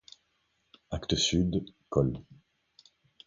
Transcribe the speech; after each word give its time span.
Actes 0.97 1.27
sud, 1.27 1.59
col. 1.87 2.11